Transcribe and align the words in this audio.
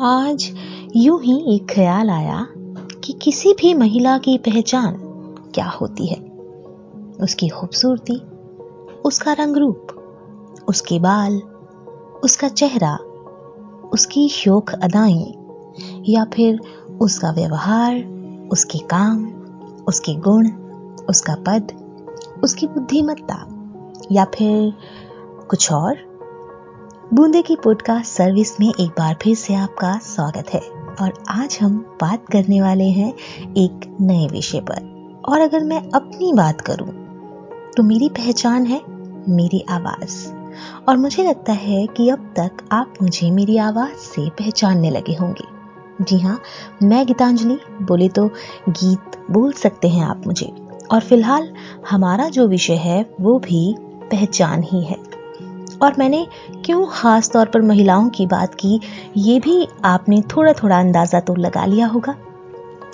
आज 0.00 0.54
यूँ 0.96 1.22
ही 1.22 1.56
एक 1.56 1.66
ख्याल 1.70 2.10
आया 2.10 2.46
कि 3.04 3.12
किसी 3.12 3.52
भी 3.52 3.74
महिला 3.74 4.18
की 4.18 4.38
पहचान 4.38 4.96
क्या 5.54 5.66
होती 5.66 6.06
है? 6.06 6.20
उसकी 7.20 7.48
खूबसूरती, 7.48 8.22
उसका 9.04 9.32
रंग 9.32 9.56
रूप, 9.56 9.86
उसके 10.68 10.98
बाल, 10.98 11.40
उसका 12.24 12.48
चेहरा, 12.48 12.96
उसकी 13.92 14.28
शोक 14.28 14.70
अदाएँ, 14.70 15.34
या 16.08 16.24
फिर 16.24 16.60
उसका 17.00 17.30
व्यवहार, 17.30 17.94
उसके 18.52 18.78
काम, 18.78 19.26
उसके 19.88 20.14
गुण, 20.14 20.50
उसका 21.10 21.34
पद, 21.34 21.72
उसकी 22.44 22.66
बुद्धिमत्ता, 22.66 23.46
या 24.12 24.24
फिर 24.24 24.72
कुछ 25.48 25.72
और? 25.72 26.13
बूंदे 27.14 27.42
की 27.42 27.56
पॉडकास्ट 27.56 28.12
सर्विस 28.12 28.60
में 28.60 28.72
एक 28.80 28.90
बार 28.90 29.16
फिर 29.22 29.36
से 29.36 29.54
आपका 29.54 29.98
स्वागत 29.98 30.44
है। 30.54 30.60
और 31.00 31.24
आज 31.28 31.58
हम 31.62 31.96
बात 32.00 32.26
करने 32.32 32.62
वाले 32.62 32.84
हैं 32.84 33.14
एक 33.56 33.96
नए 34.00 34.26
विषय 34.26 34.60
पर। 34.60 34.78
और 35.28 35.40
अगर 35.40 35.64
मैं 35.64 35.90
अपनी 35.90 36.32
बात 36.32 36.60
करूँ 36.60 36.88
तो 37.76 37.82
मेरी 37.82 38.08
पहचान 38.08 38.66
है 38.66 38.80
मेरी 39.28 39.64
आवाज़। 39.70 40.32
और 40.88 40.96
मुझे 40.96 41.28
लगता 41.28 41.52
है 41.52 41.86
कि 41.86 42.08
अब 42.08 42.34
तक 42.36 42.50
आप 42.72 42.94
मुझे 43.02 43.30
मेरी 43.30 43.56
आवाज़ 43.56 43.96
से 43.96 44.30
पहचानने 44.30 44.90
लगे 44.90 45.14
होंगे। 45.14 45.44
जी 46.04 46.18
हाँ 46.18 46.40
मैं 46.82 47.06
गीतांजलि, 47.06 47.58
बोले 47.82 48.08
तो 48.08 48.28
गीत 48.68 49.26
बोल 49.30 49.52
सकते 49.52 49.88
हैं 49.88 50.04
आप 50.04 50.26
मुझे। 50.26 50.52
और 50.90 51.00
फ़िलहाल 51.00 51.54
हमारा 51.90 52.28
जो 52.28 52.48
विषय 52.48 52.74
है, 52.74 53.14
वो 53.20 53.38
भी 53.38 53.76
पहचान 53.80 54.62
ही 54.62 54.84
है। 54.84 55.13
और 55.84 55.94
मैंने 55.98 56.26
क्यों 56.64 56.86
खास 56.92 57.30
तौर 57.30 57.46
पर 57.46 57.62
महिलाओं 57.62 58.08
की 58.08 58.26
बात 58.26 58.54
की, 58.54 58.80
ये 59.16 59.38
भी 59.40 59.66
आपने 59.84 60.20
थोड़ा 60.36 60.52
थोड़ा 60.52 60.78
अंदाज़ा 60.80 61.20
तो 61.20 61.34
लगा 61.34 61.64
लिया 61.64 61.86
होगा। 61.86 62.14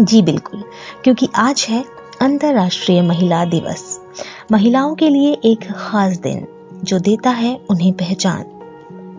जी 0.00 0.22
बिल्कुल, 0.22 0.62
क्योंकि 1.04 1.28
आज 1.36 1.66
है 1.68 1.84
अंतर्राष्ट्रीय 2.22 3.02
महिला 3.02 3.44
दिवस। 3.44 4.00
महिलाओं 4.52 4.94
के 4.94 5.08
लिए 5.08 5.32
एक 5.44 5.70
खास 5.72 6.16
दिन 6.18 6.46
जो 6.84 6.98
देता 6.98 7.30
है 7.30 7.58
उन्हें 7.70 7.92
पहचान। 7.92 8.44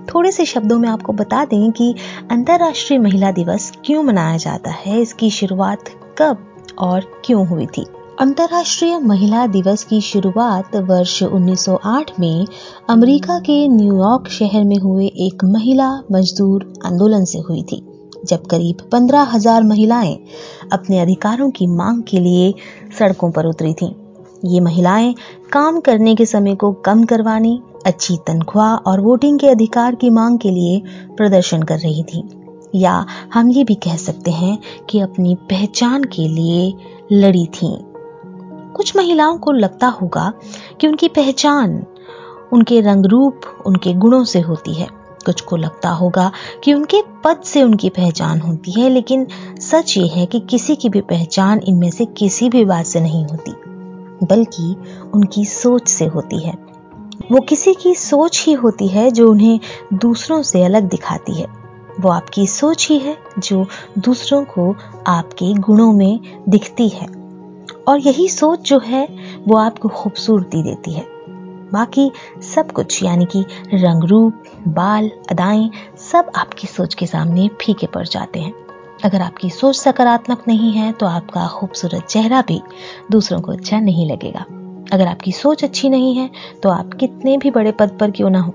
थोड़े 0.05 0.31
से 0.31 0.45
शब्दों 0.45 0.77
में 0.79 0.87
आपको 0.89 1.13
बता 1.13 1.43
दें 1.45 1.71
कि 1.71 1.93
अंतर्राष्ट्रीय 2.31 2.99
महिला 2.99 3.31
दिवस 3.31 3.71
क्यों 3.85 4.03
मनाया 4.03 4.37
जाता 4.37 4.71
है, 4.71 4.99
इसकी 5.01 5.29
शुरुआत 5.29 5.89
कब 6.17 6.45
और 6.79 7.21
क्यों 7.25 7.47
हुई 7.47 7.65
थी। 7.65 7.85
अंतर्राष्ट्रीय 8.19 8.97
महिला 8.99 9.45
दिवस 9.47 9.83
की 9.83 9.99
शुरुआत 10.01 10.75
वर्ष 10.75 11.21
1908 11.23 12.11
में 12.19 12.45
अमेरिका 12.89 13.37
के 13.39 13.67
न्यूयॉर्क 13.67 14.27
शहर 14.29 14.63
में 14.63 14.77
हुए 14.77 15.05
एक 15.05 15.43
महिला 15.43 15.89
मजदूर 16.11 16.73
आंदोलन 16.85 17.23
से 17.25 17.39
हुई 17.39 17.61
थी, 17.63 17.81
जब 18.25 18.45
करीब 18.45 18.81
पंद्रह 18.91 19.21
हज़ार 19.21 19.63
महिलाएँ 19.63 20.13
अपने 20.73 20.99
अधिकारों 20.99 21.49
की 21.51 21.67
मांग 21.67 22.03
के 22.03 22.19
लिए 22.19 22.53
सड़कों 22.99 23.31
पर 23.31 23.45
उतरी 23.45 23.73
थीं। 23.73 23.91
ये 24.45 24.59
महिलाएँ 24.59 25.13
काम 25.53 25.79
करने 25.79 26.15
के 26.15 26.25
समय 26.25 26.55
को 26.55 26.71
कम 26.71 27.03
करवाने, 27.03 27.57
अच्छी 27.85 28.17
तनख्वाह 28.17 28.75
और 28.75 29.01
वोटिंग 29.01 29.39
के 29.39 29.47
अधिकार 29.47 29.95
की 29.95 30.09
मांग 30.09 30.37
के 30.39 30.49
लिए 30.49 30.81
प्रदर्शन 31.17 31.63
कर 31.63 31.79
रही 31.79 32.03
थी 32.03 32.23
या 32.75 32.93
हम 33.33 33.49
ये 33.49 33.63
भी 33.63 33.75
कह 33.75 33.95
सकते 33.95 34.31
हैं 34.31 34.57
कि 34.89 34.99
अपनी 34.99 35.35
पहचान 35.49 36.03
के 36.03 36.27
लिए 36.27 36.73
लड़ी 37.11 37.45
थीं। 37.45 37.92
कुछ 38.75 38.95
महिलाओं 38.95 39.37
को 39.37 39.51
लगता 39.51 39.87
होगा 39.87 40.33
कि 40.81 40.87
उनकी 40.87 41.07
पहचान 41.07 41.85
उनके 42.53 42.81
रंग 42.81 43.05
रूप 43.05 43.41
उनके 43.65 43.93
गुणों 43.93 44.23
से 44.23 44.39
होती 44.39 44.73
है। 44.73 44.87
कुछ 45.25 45.41
को 45.41 45.55
लगता 45.55 45.89
होगा 45.89 46.31
कि 46.63 46.73
उनके 46.73 47.01
पद 47.23 47.41
से 47.43 47.63
उनकी 47.63 47.89
पहचान 47.89 48.39
होती 48.39 48.71
है, 48.71 48.89
लेकिन 48.89 49.27
सच 49.59 49.97
ये 49.97 50.07
है 50.07 50.25
कि 50.25 50.39
किसी 50.39 50.75
की 50.75 50.89
भी 50.89 51.01
पहचान 51.01 51.59
इनमें 51.59 51.89
से 51.91 52.05
किसी 52.05 52.49
भी 52.49 52.65
बात 52.65 52.85
से 52.85 53.01
नहीं 53.01 53.25
होती, 53.25 53.51
बल्कि 54.25 54.75
उनकी 55.13 55.45
सोच 55.45 55.87
से 55.87 56.05
होती 56.05 56.39
है। 56.39 56.53
वो 57.31 57.41
किसी 57.41 57.73
की 57.73 57.95
सोच 57.95 58.43
ही 58.45 58.53
होती 58.53 58.87
है 58.87 59.11
जो 59.11 59.29
उन्हें 59.29 59.59
दूसरों 59.93 60.41
से 60.43 60.63
अलग 60.63 60.89
दिखाती 60.89 61.33
है। 61.33 61.47
वो 61.99 62.09
आपकी 62.09 62.47
सोच 62.47 62.87
ही 62.89 62.97
है 62.99 63.17
जो 63.39 63.65
दूसरों 63.99 64.43
को 64.43 64.75
आपके 65.07 65.53
गुणों 65.53 65.93
में 65.93 66.19
दिखती 66.49 66.89
है। 66.89 67.22
और 67.87 67.99
यही 67.99 68.29
सोच 68.29 68.59
जो 68.59 68.79
है, 68.79 69.07
वो 69.47 69.57
आपको 69.57 69.89
खूबसूरती 69.89 70.63
देती 70.63 70.93
है। 70.93 71.05
बाकी 71.73 72.11
सब 72.55 72.71
कुछ, 72.71 73.03
यानी 73.03 73.25
कि 73.25 73.45
रंग 73.73 74.03
रूप 74.03 74.43
बाल, 74.67 75.11
अदाएँ, 75.31 75.69
सब 76.11 76.31
आपकी 76.35 76.67
सोच 76.67 76.93
के 76.93 77.05
सामने 77.05 77.49
फीके 77.61 77.87
पड़ 77.87 78.07
जाते 78.07 78.39
हैं। 78.39 78.53
अगर 79.05 79.21
आपकी 79.21 79.49
सोच 79.49 79.75
सकारात्मक 79.75 80.43
नहीं 80.47 80.71
है 80.71 80.91
तो 80.91 81.05
आपका 81.05 81.47
खूबसूरत 81.47 82.03
चेहरा 82.03 82.41
भी 82.41 82.61
दूसरों 83.11 83.41
को 83.41 83.51
अच्छा 83.51 83.79
नहीं 83.79 84.11
लगेगा। 84.11 84.45
अगर 84.93 85.07
आपकी 85.07 85.31
सोच 85.31 85.63
अच्छी 85.63 85.89
नहीं 85.89 86.15
है 86.15 86.29
तो 86.63 86.69
आप 86.69 86.93
कितने 86.93 87.37
भी 87.37 87.51
बड़े 87.51 87.71
पद 87.71 87.97
पर 87.99 88.11
क्यों 88.11 88.29
ना 88.29 88.39
हो? 88.39 88.53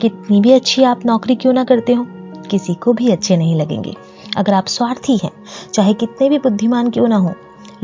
कितनी 0.00 0.40
भी 0.40 0.52
अच्छी 0.52 0.82
आप 0.82 1.06
नौकरी 1.06 1.34
क्यों 1.34 1.52
ना 1.52 1.64
करते 1.64 1.94
हो? 1.94 2.06
किसी 2.50 2.74
को 2.74 2.92
भी 2.92 3.10
अच्छे 3.10 3.36
नहीं 3.36 3.54
लगेंगे। 3.54 3.94
अगर 4.36 4.54
आप 4.54 4.66
स्वार्थी 4.66 5.16
हैं, 5.16 5.30
चाहे 5.74 5.94
कितने 5.94 6.28
भी 6.28 6.38
बुद्धिमान 6.38 6.90
क्यों 6.90 7.08
ना 7.08 7.16
हो 7.16 7.34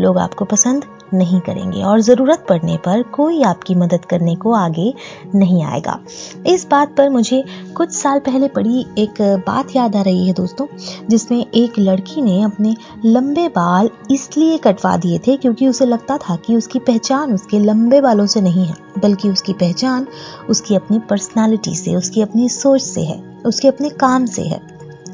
लोग 0.00 0.18
आपको 0.18 0.44
पसंद 0.44 0.84
नहीं 1.14 1.40
करेंगे 1.40 1.82
और 1.82 2.00
ज़रूरत 2.00 2.44
पड़ने 2.48 2.76
पर 2.76 3.02
कोई 3.14 3.42
आपकी 3.42 3.74
मदद 3.74 4.04
करने 4.04 4.34
को 4.34 4.52
आगे 4.54 4.92
नहीं 5.34 5.62
आएगा। 5.64 5.98
इस 6.46 6.66
बात 6.70 6.96
पर 6.96 7.08
मुझे 7.08 7.42
कुछ 7.76 7.90
साल 7.92 8.18
पहले 8.18 8.48
पड़ी 8.48 8.84
एक 8.98 9.20
बात 9.46 9.74
याद 9.76 9.96
आ 9.96 10.02
रही 10.02 10.26
है 10.26 10.32
दोस्तों, 10.32 10.66
जिसमें 11.08 11.38
एक 11.38 11.78
लड़की 11.78 12.22
ने 12.22 12.40
अपने 12.42 12.74
लंबे 13.04 13.46
बाल 13.48 13.90
इसलिए 14.10 14.58
कटवा 14.58 14.96
दिए 14.96 15.18
थे 15.18 15.36
क्योंकि 15.36 15.68
उसे 15.68 15.86
लगता 15.86 16.18
था 16.18 16.36
कि 16.36 16.56
उसकी 16.56 16.78
पहचान 16.80 17.34
उसके 17.34 17.58
लंबे 17.58 18.00
बालों 18.00 18.26
से 18.26 18.40
नहीं 18.40 18.66
है, 18.66 18.74
बल्कि 18.98 19.30
उसकी 19.30 19.52
पहचान 19.54 20.06
उसकी 20.50 20.74
अपनी 20.74 20.98
पर्सनालिटी 21.00 21.74
से, 21.74 21.94
उसकी 21.94 22.22
अपनी 22.22 22.48
सोच 22.48 22.82
से 22.82 23.00
है, 23.00 23.20
उसके 23.46 23.68
अपने 23.68 23.90
काम 23.90 24.26
से 24.26 24.42
है। 24.42 24.60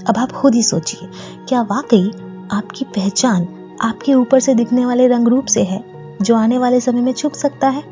अब 0.08 0.18
आप 0.18 0.32
खुद 0.32 0.54
ही 0.54 0.62
सोचिए, 0.62 1.08
क्या 1.48 1.62
वाकई 1.62 2.10
आपकी 2.52 2.84
पहचान 2.86 3.48
आपके 3.82 4.14
ऊपर 4.14 4.40
से 4.40 4.54
दिखने 4.54 4.86
वाले 4.86 5.08
रंग 5.08 5.28
रूप 5.28 5.46
से 5.46 5.64
है, 5.64 5.84
जो 6.22 6.36
आने 6.36 6.58
वाले 6.58 6.80
समय 6.80 7.00
में 7.00 7.12
छुप 7.12 7.32
सकता 7.32 7.68
है, 7.68 7.82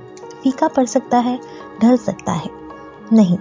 फीका 0.43 0.69
पड़ 0.69 0.87
सकता 0.87 1.19
है, 1.19 1.41
ढल 1.83 1.97
सकता 1.97 2.33
है। 2.33 2.51
नहीं, 3.13 3.39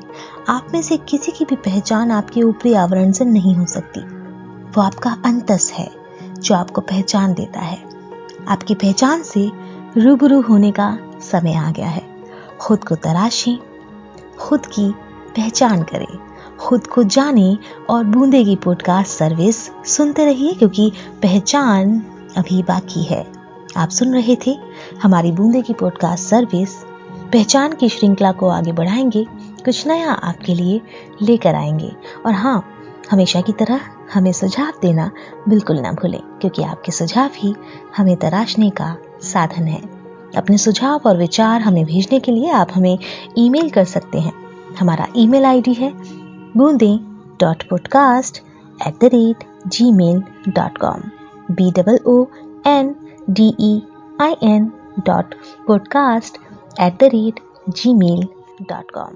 आप 0.49 0.67
में 0.73 0.81
से 0.81 0.97
किसी 0.97 1.31
की 1.31 1.45
भी 1.45 1.55
पहचान 1.55 2.11
आपके 2.11 2.43
ऊपरी 2.43 2.73
आवरण 2.73 3.11
से 3.11 3.25
नहीं 3.25 3.55
हो 3.55 3.65
सकती। 3.65 3.99
वो 4.71 4.81
आपका 4.81 5.17
अंतस 5.25 5.71
है, 5.73 5.91
जो 6.39 6.55
आपको 6.55 6.81
पहचान 6.81 7.33
देता 7.33 7.59
है। 7.59 7.83
आपकी 8.47 8.75
पहचान 8.75 9.23
से 9.23 9.51
रूबरू 9.97 10.41
होने 10.41 10.71
का 10.71 10.97
समय 11.21 11.53
आ 11.53 11.71
गया 11.71 11.87
है। 11.87 12.07
खुद 12.59 12.83
को 12.83 12.95
तराशें, 12.95 13.57
खुद 14.39 14.65
की 14.65 14.91
पहचान 15.35 15.83
करें, 15.83 16.17
खुद 16.59 16.87
को 16.87 17.03
जाने 17.03 17.57
और 17.89 18.03
बूंदे 18.03 18.43
की 18.45 18.55
पॉडकास्ट 18.55 19.11
सर्विस 19.11 19.71
सुनते 19.85 20.25
रहिए, 20.25 20.53
क्योंकि 20.53 20.91
पहचान 21.21 22.05
अभी 22.37 22.63
बाकी 22.63 23.03
है। 23.03 23.25
आप 23.77 23.89
सुन 23.89 24.13
रहे 24.13 24.37
थे 24.47 24.57
हमारी 25.03 25.31
बूंदे 25.31 25.61
की 25.61 25.73
पॉडकास्ट 25.73 26.23
सर्विस 26.23 26.75
पहचान 27.33 27.73
की 27.73 27.89
श्रृंखला 27.89 28.31
को 28.31 28.47
आगे 28.47 28.71
बढ़ाएँगे, 28.71 29.25
कुछ 29.65 29.87
नया 29.87 30.11
आपके 30.11 30.55
लिए 30.55 30.81
लेकर 31.21 31.55
आएँगे। 31.55 31.91
और 32.25 32.33
हाँ 32.33 32.63
हमेशा 33.11 33.41
की 33.41 33.51
तरह 33.51 33.79
हमें 34.13 34.31
सुझाव 34.31 34.71
देना 34.81 35.11
बिल्कुल 35.49 35.79
ना 35.79 35.91
भूलें, 35.91 36.19
क्योंकि 36.19 36.63
आपके 36.63 36.91
सुझाव 36.91 37.29
ही 37.35 37.55
हमें 37.97 38.15
तराशने 38.15 38.69
का 38.69 38.95
साधन 39.21 39.63
है। 39.63 39.81
अपने 40.37 40.57
सुझाव 40.57 41.01
और 41.05 41.17
विचार 41.17 41.61
हमें 41.61 41.85
भेजने 41.85 42.19
के 42.19 42.31
लिए 42.31 42.51
आप 42.51 42.67
हमें 42.73 42.97
ईमेल 43.37 43.69
कर 43.69 43.83
सकते 43.83 44.19
हैं। 44.19 44.33
हमारा 44.79 45.07
ईमेल 45.15 45.45
आईडी 45.45 45.73
है 45.73 45.91
Boonde 46.57 46.97
dot 47.39 47.63
podcast 47.69 48.37
at 48.87 48.99
the 49.01 49.05
rate 49.05 49.43
Gmail 49.91 50.23
dot 50.49 50.77
com 50.77 51.01
b 51.57 51.71
o 52.15 52.17
n 52.65 52.95
d 53.37 53.53
e 53.69 53.73
i 54.19 54.33
n 54.41 54.71
dot 55.09 55.35
podcast 55.67 56.33
at 56.85 56.99
the 56.99 57.09
rate 57.15 57.39
gmail 57.77 58.21
dot 58.67 58.87
com 58.97 59.13